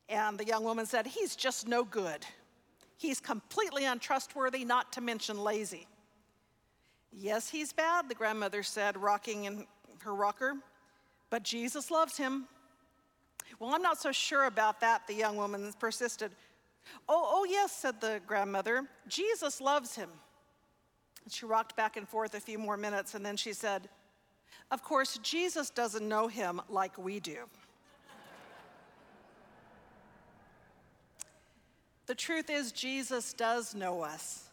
[0.07, 2.23] And the young woman said, He's just no good.
[3.01, 5.87] He's completely untrustworthy, not to mention lazy.
[7.11, 9.65] Yes, he's bad, the grandmother said, rocking in
[10.03, 10.53] her rocker,
[11.31, 12.45] but Jesus loves him.
[13.57, 16.31] Well, I'm not so sure about that, the young woman persisted.
[17.09, 18.87] Oh, oh, yes, said the grandmother.
[19.07, 20.11] Jesus loves him.
[21.23, 23.89] And she rocked back and forth a few more minutes, and then she said,
[24.69, 27.45] Of course, Jesus doesn't know him like we do.
[32.11, 34.49] The truth is, Jesus does know us.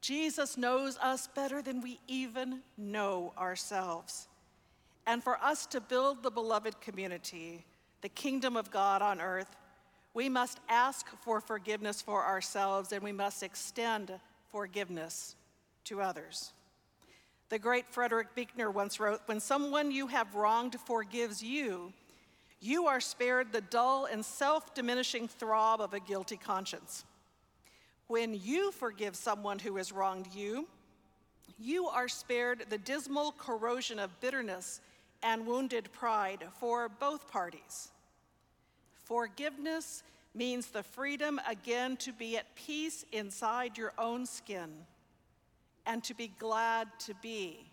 [0.00, 4.28] Jesus knows us better than we even know ourselves.
[5.04, 7.64] And for us to build the beloved community,
[8.00, 9.56] the kingdom of God on earth,
[10.14, 14.12] we must ask for forgiveness for ourselves and we must extend
[14.52, 15.34] forgiveness
[15.86, 16.52] to others.
[17.48, 21.92] The great Frederick Buechner once wrote When someone you have wronged forgives you,
[22.60, 27.04] you are spared the dull and self diminishing throb of a guilty conscience.
[28.06, 30.68] When you forgive someone who has wronged you,
[31.58, 34.80] you are spared the dismal corrosion of bitterness
[35.22, 37.90] and wounded pride for both parties.
[38.92, 40.02] Forgiveness
[40.34, 44.70] means the freedom again to be at peace inside your own skin
[45.86, 47.70] and to be glad to be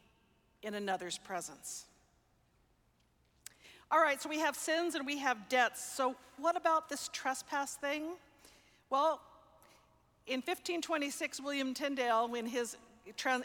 [0.63, 1.85] in another's presence.
[3.93, 5.83] All right, so we have sins and we have debts.
[5.83, 8.13] So, what about this trespass thing?
[8.89, 9.19] Well,
[10.27, 12.77] in 1526, William Tyndale, in his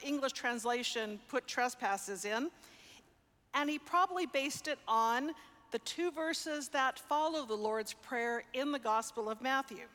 [0.05, 2.51] English translation, put trespasses in,
[3.55, 5.33] and he probably based it on
[5.73, 9.87] the two verses that follow the Lord's Prayer in the Gospel of Matthew.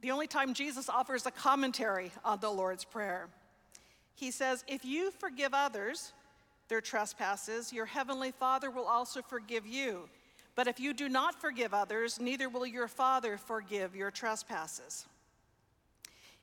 [0.00, 3.28] The only time Jesus offers a commentary on the Lord's Prayer.
[4.14, 6.14] He says, If you forgive others,
[6.68, 10.08] their trespasses, your heavenly Father will also forgive you.
[10.54, 15.06] But if you do not forgive others, neither will your Father forgive your trespasses.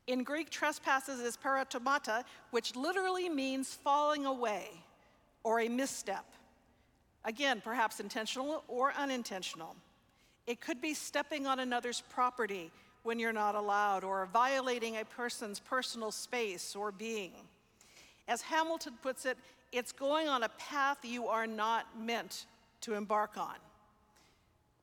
[0.07, 4.69] In Greek, trespasses is paraptomata, which literally means falling away
[5.43, 6.25] or a misstep.
[7.23, 9.75] Again, perhaps intentional or unintentional.
[10.47, 12.71] It could be stepping on another's property
[13.03, 17.31] when you're not allowed, or violating a person's personal space or being.
[18.27, 19.37] As Hamilton puts it,
[19.71, 22.45] it's going on a path you are not meant
[22.81, 23.55] to embark on.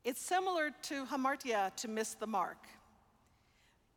[0.03, 2.57] It's similar to hamartia, to miss the mark.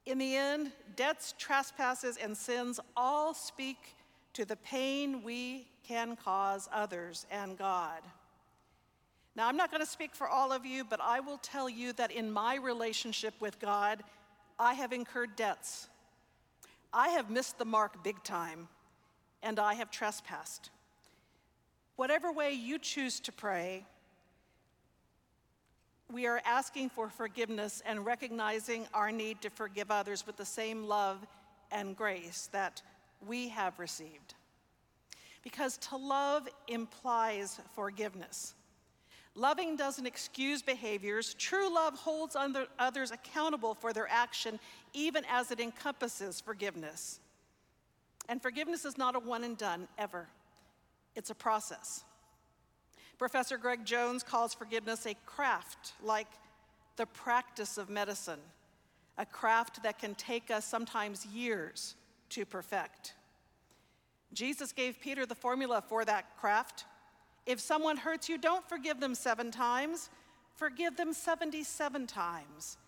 [0.04, 3.78] In the end, debts, trespasses, and sins all speak
[4.32, 8.02] to the pain we can cause others and God.
[9.34, 11.92] Now, I'm not going to speak for all of you, but I will tell you
[11.94, 14.02] that in my relationship with God,
[14.58, 15.88] I have incurred debts.
[16.92, 18.68] I have missed the mark big time,
[19.42, 20.70] and I have trespassed.
[22.02, 23.86] Whatever way you choose to pray,
[26.10, 30.82] we are asking for forgiveness and recognizing our need to forgive others with the same
[30.88, 31.24] love
[31.70, 32.82] and grace that
[33.24, 34.34] we have received.
[35.44, 38.54] Because to love implies forgiveness.
[39.36, 41.34] Loving doesn't excuse behaviors.
[41.34, 42.36] True love holds
[42.80, 44.58] others accountable for their action,
[44.92, 47.20] even as it encompasses forgiveness.
[48.28, 50.26] And forgiveness is not a one and done, ever.
[51.14, 52.04] It's a process.
[53.18, 56.26] Professor Greg Jones calls forgiveness a craft, like
[56.96, 58.40] the practice of medicine,
[59.18, 61.94] a craft that can take us sometimes years
[62.30, 63.14] to perfect.
[64.32, 66.84] Jesus gave Peter the formula for that craft.
[67.46, 70.10] If someone hurts you, don't forgive them seven times,
[70.54, 72.78] forgive them 77 times.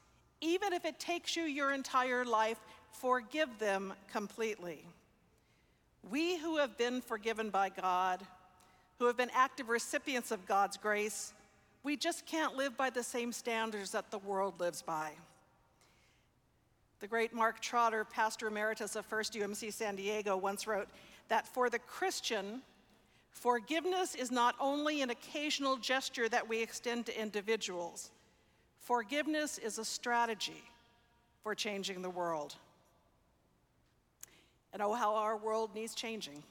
[0.41, 2.59] Even if it takes you your entire life,
[2.91, 4.85] forgive them completely.
[6.11, 8.21] We who have been forgiven by God,
[8.99, 11.33] who have been active recipients of God's grace,
[11.83, 15.11] we just can't live by the same standards that the world lives by.
[17.01, 20.89] The great Mark Trotter, pastor emeritus of First UMC San Diego, once wrote
[21.29, 22.63] that for the Christian,
[23.31, 28.11] forgiveness is not only an occasional gesture that we extend to individuals,
[28.81, 30.65] forgiveness is a strategy
[31.43, 32.57] for changing the world.
[34.75, 36.43] And oh, how our world needs changing.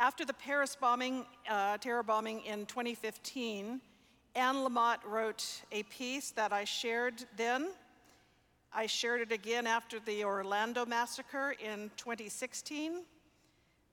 [0.00, 3.80] After the Paris bombing, uh, terror bombing in 2015,
[4.34, 7.68] Anne Lamott wrote a piece that I shared then.
[8.72, 13.04] I shared it again after the Orlando massacre in 2016,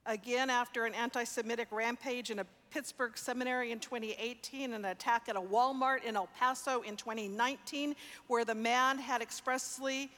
[0.04, 5.36] again after an anti Semitic rampage in a Pittsburgh seminary in 2018, an attack at
[5.36, 7.94] a Walmart in El Paso in 2019,
[8.26, 10.10] where the man had expressly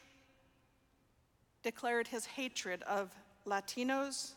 [1.65, 3.11] declared his hatred of
[3.47, 4.33] Latinos,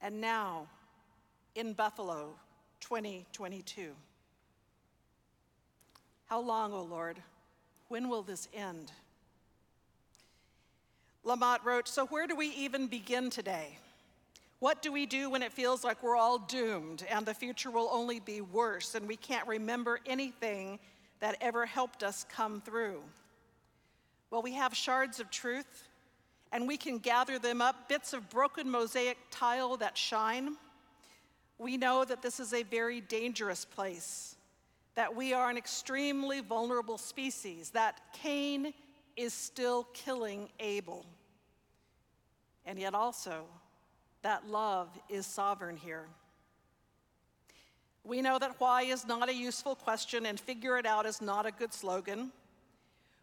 [0.00, 0.66] and now
[1.56, 2.30] in Buffalo,
[2.80, 3.90] 2022.
[6.26, 7.18] How long, O oh Lord?
[7.88, 8.92] When will this end?
[11.24, 13.78] Lamott wrote So, where do we even begin today?
[14.60, 17.90] What do we do when it feels like we're all doomed and the future will
[17.92, 20.78] only be worse and we can't remember anything
[21.20, 23.02] that ever helped us come through?
[24.30, 25.85] Well, we have shards of truth
[26.56, 30.56] and we can gather them up, bits of broken mosaic tile that shine.
[31.58, 34.36] We know that this is a very dangerous place
[34.94, 38.72] that we are an extremely vulnerable species, that Cain
[39.18, 41.04] is still killing Abel.
[42.64, 43.44] And yet also,
[44.22, 46.06] that love is sovereign here.
[48.02, 51.44] We know that why is not a useful question and figure it out is not
[51.44, 52.32] a good slogan.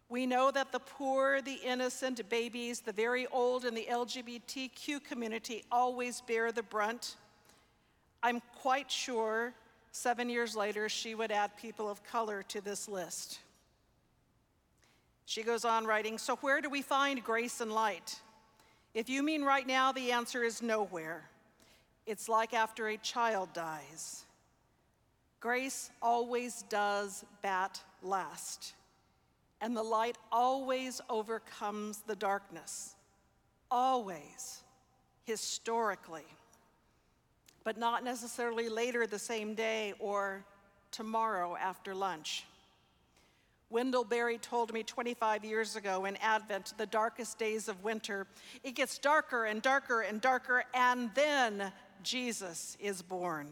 [0.08, 5.64] We know that the poor, the innocent, babies, the very old, and the LGBTQ community
[5.72, 7.16] always bear the brunt.
[8.22, 9.54] I'm quite sure
[9.96, 13.38] Seven years later, she would add people of color to this list.
[15.24, 18.20] She goes on writing So, where do we find grace and light?
[18.92, 21.30] If you mean right now, the answer is nowhere.
[22.06, 24.24] It's like after a child dies.
[25.38, 28.74] Grace always does bat last,
[29.60, 32.94] and the light always overcomes the darkness.
[33.70, 34.62] Always,
[35.24, 36.26] historically
[37.64, 40.44] but not necessarily later the same day or
[40.90, 42.44] tomorrow after lunch.
[43.70, 48.26] Wendell Berry told me 25 years ago in Advent, the darkest days of winter,
[48.62, 53.48] it gets darker and darker and darker, and then Jesus is born.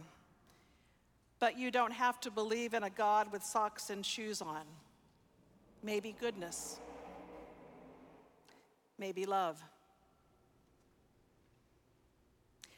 [1.40, 4.62] But you don't have to believe in a God with socks and shoes on.
[5.83, 6.78] Maybe goodness,
[8.99, 9.61] maybe love.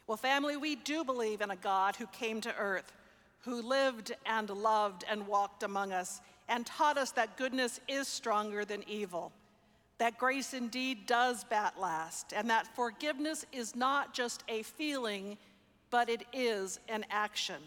[0.06, 2.92] Well, family, we do believe in a God who came to earth,
[3.40, 8.64] who lived and loved and walked among us, and taught us that goodness is stronger
[8.64, 9.32] than evil,
[9.98, 15.36] that grace indeed does bat last, and that forgiveness is not just a feeling,
[15.90, 17.62] but it is an action.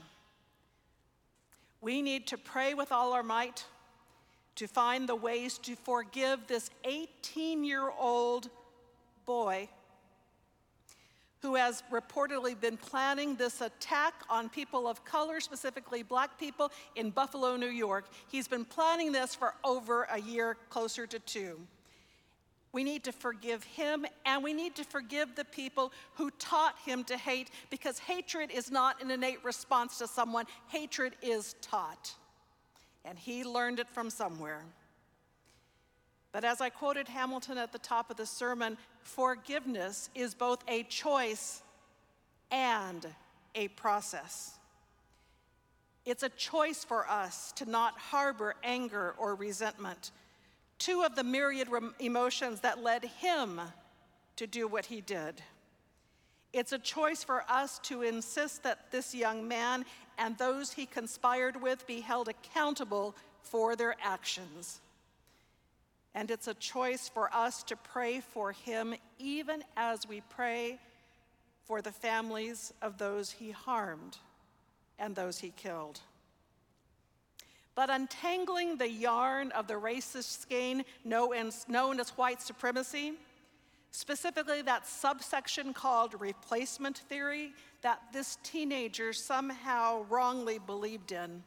[1.79, 3.65] We need to pray with all our might
[4.57, 8.49] to find the ways to forgive this 18 year old
[9.25, 9.69] boy
[11.41, 17.11] who has reportedly been planning this attack on people of color, specifically black people, in
[17.11, 18.05] Buffalo, New York.
[18.29, 21.59] He's been planning this for over a year, closer to two.
[22.71, 27.03] We need to forgive him and we need to forgive the people who taught him
[27.05, 32.13] to hate because hatred is not an innate response to someone, hatred is taught.
[33.07, 34.61] And he learned it from somewhere.
[36.33, 40.83] But as I quoted Hamilton at the top of the sermon, forgiveness is both a
[40.83, 41.61] choice
[42.51, 43.07] and
[43.55, 44.51] a process.
[46.05, 50.11] It's a choice for us to not harbor anger or resentment,
[50.77, 53.61] two of the myriad emotions that led him
[54.35, 55.41] to do what he did.
[56.53, 59.85] It's a choice for us to insist that this young man
[60.18, 64.82] and those he conspired with be held accountable for their actions.
[66.15, 70.80] And it's a choice for us to pray for him even as we pray
[71.65, 74.18] for the families of those he harmed
[74.97, 75.99] and those he killed.
[77.76, 83.13] But untangling the yarn of the racist skein known as white supremacy,
[83.91, 91.43] specifically that subsection called replacement theory that this teenager somehow wrongly believed in.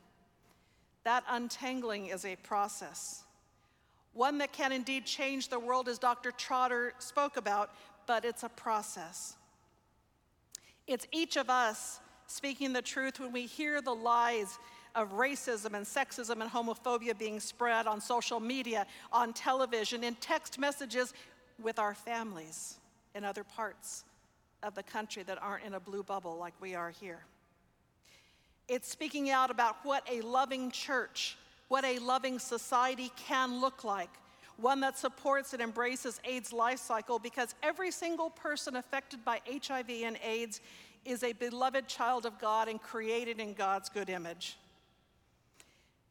[1.05, 3.25] That untangling is a process,
[4.13, 6.31] one that can indeed change the world, as Dr.
[6.31, 7.71] Trotter spoke about,
[8.07, 9.37] but it's a process.
[10.87, 14.59] It's each of us speaking the truth when we hear the lies
[14.95, 20.59] of racism and sexism and homophobia being spread on social media, on television, in text
[20.59, 21.15] messages
[21.63, 22.79] with our families
[23.15, 24.05] in other parts
[24.63, 27.21] of the country that aren't in a blue bubble like we are here.
[28.69, 31.37] It's speaking out about what a loving church,
[31.69, 34.11] what a loving society can look like.
[34.57, 39.91] One that supports and embraces AIDS life cycle because every single person affected by HIV
[40.05, 40.61] and AIDS
[41.05, 44.59] is a beloved child of God and created in God's good image.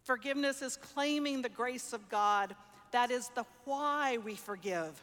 [0.04, 2.56] Forgiveness is claiming the grace of God.
[2.92, 5.00] That is the why we forgive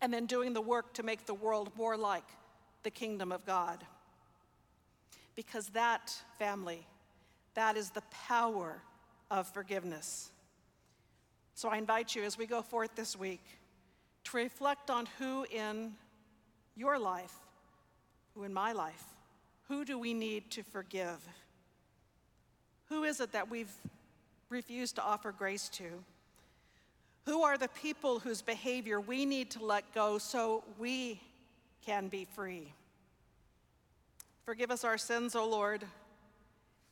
[0.00, 2.24] and then doing the work to make the world more like
[2.82, 3.84] the kingdom of God.
[5.36, 6.86] Because that, family,
[7.54, 8.82] that is the power
[9.30, 10.30] of forgiveness.
[11.54, 13.44] So I invite you as we go forth this week
[14.24, 15.92] to reflect on who in
[16.74, 17.34] your life,
[18.34, 19.04] who in my life,
[19.68, 21.18] who do we need to forgive?
[22.88, 23.72] Who is it that we've
[24.48, 26.02] refused to offer grace to?
[27.26, 31.20] Who are the people whose behavior we need to let go so we
[31.84, 32.72] can be free?
[34.44, 35.84] Forgive us our sins, O Lord.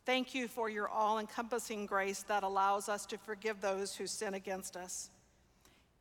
[0.05, 4.35] Thank you for your all encompassing grace that allows us to forgive those who sin
[4.35, 5.11] against us.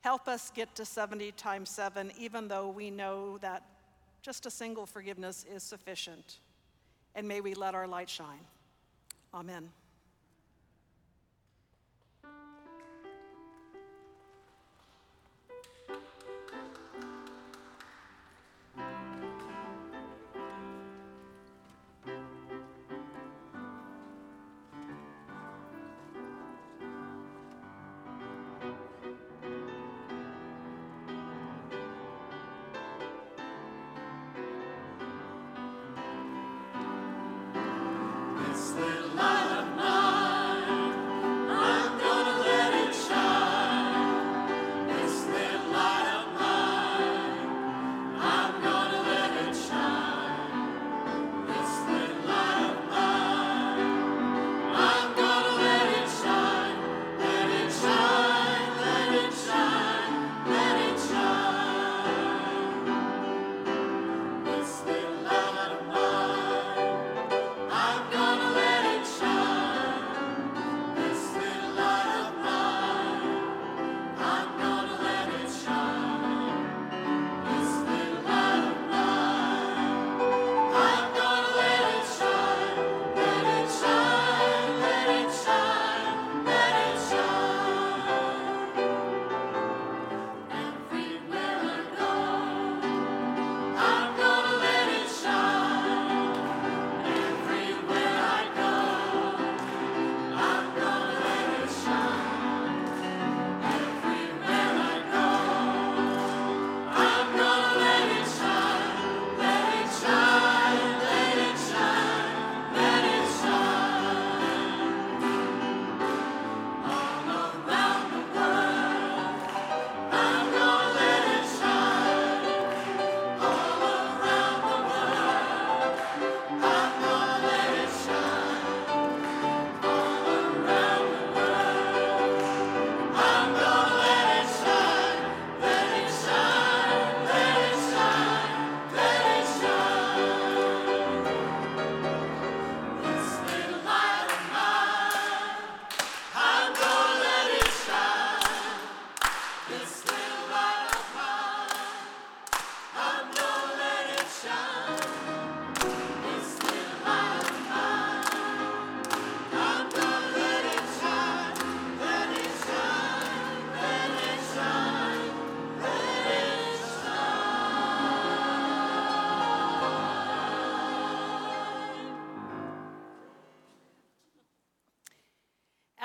[0.01, 3.63] Help us get to 70 times 7, even though we know that
[4.21, 6.39] just a single forgiveness is sufficient.
[7.15, 8.45] And may we let our light shine.
[9.34, 9.69] Amen.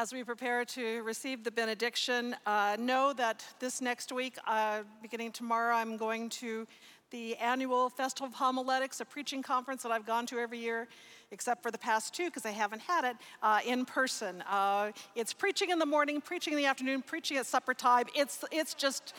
[0.03, 5.31] As we prepare to receive the benediction, uh, know that this next week, uh, beginning
[5.31, 6.67] tomorrow, I'm going to
[7.13, 10.89] the annual Festival of Homiletics, a preaching conference that I've gone to every year,
[11.31, 14.43] except for the past two because I haven't had it uh, in person.
[14.51, 18.07] Uh, it's preaching in the morning, preaching in the afternoon, preaching at supper time.
[18.13, 19.15] It's, it's just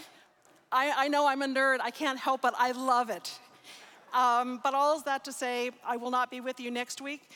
[0.70, 1.78] I, I know I'm a nerd.
[1.80, 2.54] I can't help it.
[2.60, 3.40] I love it.
[4.14, 7.30] Um, but all is that to say, I will not be with you next week.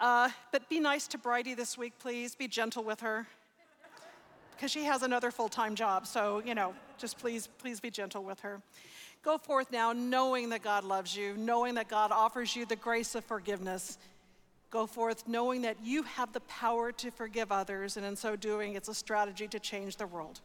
[0.00, 2.34] Uh, but be nice to Bridie this week, please.
[2.34, 3.26] Be gentle with her.
[4.54, 6.06] Because she has another full time job.
[6.06, 8.60] So, you know, just please, please be gentle with her.
[9.22, 13.14] Go forth now knowing that God loves you, knowing that God offers you the grace
[13.14, 13.98] of forgiveness.
[14.70, 18.74] Go forth knowing that you have the power to forgive others, and in so doing,
[18.74, 20.40] it's a strategy to change the world.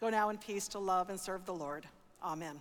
[0.00, 1.86] Go now in peace to love and serve the Lord.
[2.22, 2.60] Amen.